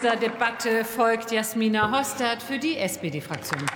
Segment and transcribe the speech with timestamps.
[0.00, 3.66] dieser Debatte folgt Jasmina Hostert für die SPD-Fraktion.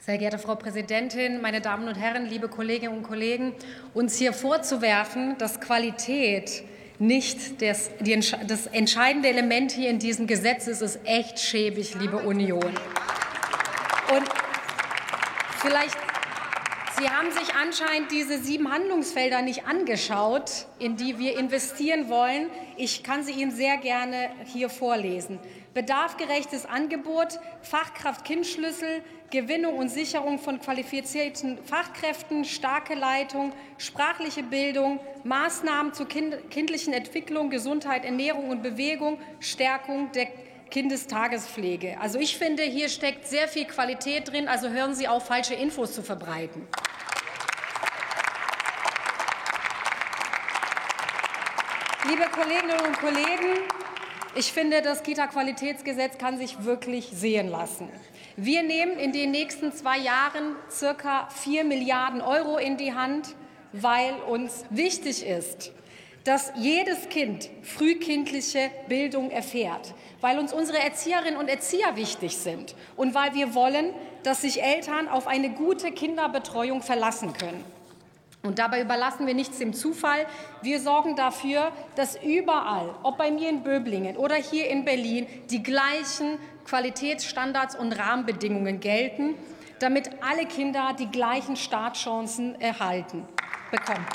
[0.00, 3.54] Sehr geehrte Frau Präsidentin, meine Damen und Herren, liebe Kolleginnen und Kollegen,
[3.94, 6.64] uns hier vorzuwerfen, dass Qualität
[6.98, 8.18] nicht das, die,
[8.48, 12.74] das entscheidende Element hier in diesem Gesetz ist, ist echt schäbig, liebe Union.
[14.10, 14.28] Und
[15.60, 15.96] vielleicht
[16.98, 22.50] Sie haben sich anscheinend diese sieben Handlungsfelder nicht angeschaut, in die wir investieren wollen.
[22.76, 25.38] Ich kann sie Ihnen sehr gerne hier vorlesen.
[25.72, 36.06] Bedarfgerechtes Angebot, Fachkraft-Kind-Schlüssel, Gewinnung und Sicherung von qualifizierten Fachkräften, starke Leitung, sprachliche Bildung, Maßnahmen zur
[36.06, 40.28] kindlichen Entwicklung, Gesundheit, Ernährung und Bewegung, Stärkung der
[40.72, 42.00] Kindestagespflege.
[42.00, 44.48] Also ich finde, hier steckt sehr viel Qualität drin.
[44.48, 46.66] Also hören Sie auf, falsche Infos zu verbreiten.
[52.08, 53.60] Liebe Kolleginnen und Kollegen,
[54.34, 57.88] ich finde, das Kita-Qualitätsgesetz kann sich wirklich sehen lassen.
[58.36, 63.36] Wir nehmen in den nächsten zwei Jahren circa 4 Milliarden Euro in die Hand,
[63.72, 65.70] weil uns wichtig ist,
[66.24, 73.14] dass jedes Kind frühkindliche Bildung erfährt, weil uns unsere Erzieherinnen und Erzieher wichtig sind und
[73.14, 77.64] weil wir wollen, dass sich Eltern auf eine gute Kinderbetreuung verlassen können.
[78.42, 80.26] Und dabei überlassen wir nichts dem Zufall.
[80.62, 85.62] Wir sorgen dafür, dass überall, ob bei mir in Böblingen oder hier in Berlin, die
[85.62, 89.36] gleichen Qualitätsstandards und Rahmenbedingungen gelten,
[89.78, 93.24] damit alle Kinder die gleichen Startchancen erhalten
[93.70, 94.06] bekommen.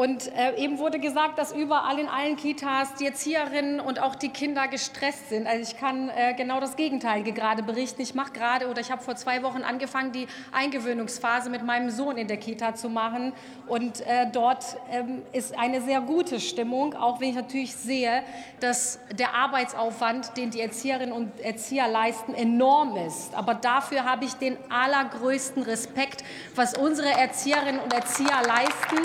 [0.00, 4.30] Und äh, eben wurde gesagt, dass überall in allen Kitas die Erzieherinnen und auch die
[4.30, 5.46] Kinder gestresst sind.
[5.46, 8.00] Also ich kann äh, genau das Gegenteilige gerade berichten.
[8.00, 12.16] Ich mache gerade oder ich habe vor zwei Wochen angefangen, die Eingewöhnungsphase mit meinem Sohn
[12.16, 13.34] in der Kita zu machen.
[13.66, 18.22] Und äh, dort ähm, ist eine sehr gute Stimmung, auch wenn ich natürlich sehe,
[18.60, 23.34] dass der Arbeitsaufwand, den die Erzieherinnen und Erzieher leisten, enorm ist.
[23.34, 26.24] Aber dafür habe ich den allergrößten Respekt,
[26.54, 28.96] was unsere Erzieherinnen und Erzieher leisten.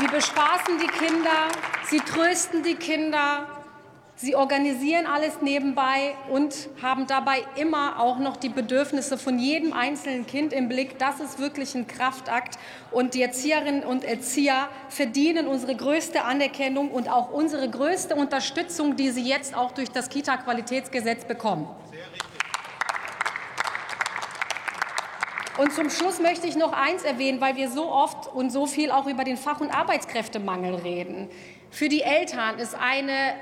[0.00, 1.48] Sie bespaßen die Kinder,
[1.88, 3.48] sie trösten die Kinder,
[4.14, 10.24] sie organisieren alles nebenbei und haben dabei immer auch noch die Bedürfnisse von jedem einzelnen
[10.24, 11.00] Kind im Blick.
[11.00, 12.60] Das ist wirklich ein Kraftakt.
[12.92, 19.10] Und die Erzieherinnen und Erzieher verdienen unsere größte Anerkennung und auch unsere größte Unterstützung, die
[19.10, 21.66] sie jetzt auch durch das Kita-Qualitätsgesetz bekommen.
[25.58, 28.92] Und zum Schluss möchte ich noch eins erwähnen, weil wir so oft und so viel
[28.92, 31.28] auch über den Fach- und Arbeitskräftemangel reden.
[31.70, 33.34] Für die Eltern ist eine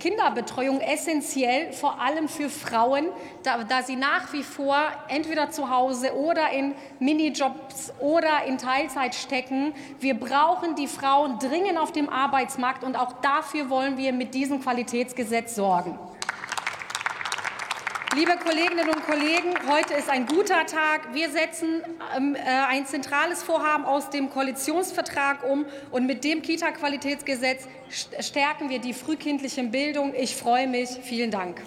[0.00, 3.06] Kinderbetreuung essentiell, vor allem für Frauen,
[3.44, 4.76] da, da, sie nach wie vor
[5.06, 9.72] entweder zu Hause oder in Minijobs oder in Teilzeit stecken.
[10.00, 14.60] Wir brauchen die Frauen dringend auf dem Arbeitsmarkt und auch dafür wollen wir mit diesem
[14.60, 15.96] Qualitätsgesetz sorgen.
[18.16, 21.14] Liebe Kolleginnen und Kollegen, heute ist ein guter Tag.
[21.14, 21.80] Wir setzen
[22.16, 27.68] ähm, äh, ein zentrales Vorhaben aus dem Koalitionsvertrag um und mit dem Kita-Qualitätsgesetz
[28.18, 30.12] stärken wir die frühkindliche Bildung.
[30.12, 30.88] Ich freue mich.
[31.02, 31.62] Vielen Dank.